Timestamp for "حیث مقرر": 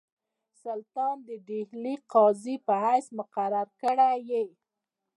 2.83-3.67